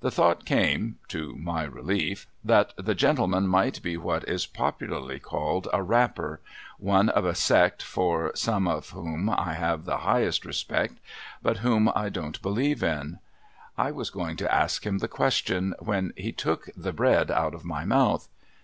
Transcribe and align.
The 0.00 0.10
thought 0.10 0.44
came 0.44 0.98
to 1.06 1.36
my 1.36 1.62
relief 1.62 2.26
that 2.42 2.72
the 2.76 2.96
gentleman 2.96 3.46
might 3.46 3.80
be 3.80 3.96
what 3.96 4.28
is 4.28 4.44
popularly 4.44 5.20
called 5.20 5.68
a 5.72 5.84
Rapper: 5.84 6.40
one 6.78 7.08
of 7.10 7.24
a 7.24 7.32
sect 7.32 7.80
for 7.80 8.32
(some 8.34 8.66
of) 8.66 8.90
whom 8.90 9.30
I 9.30 9.52
have 9.52 9.84
the 9.84 9.98
highest 9.98 10.44
respect, 10.44 10.94
but 11.42 11.58
whom 11.58 11.92
I 11.94 12.08
don't 12.08 12.42
believe 12.42 12.82
in. 12.82 13.20
I 13.76 13.92
was 13.92 14.10
going 14.10 14.36
to 14.38 14.52
ask 14.52 14.84
him 14.84 14.98
the 14.98 15.06
question, 15.06 15.74
when 15.78 16.12
he 16.16 16.32
took 16.32 16.70
the 16.76 16.92
bread 16.92 17.30
out 17.30 17.54
of 17.54 17.64
my 17.64 17.84
mouth. 17.84 18.26